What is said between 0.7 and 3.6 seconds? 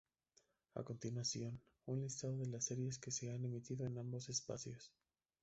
A continuación, un listado de las series que se han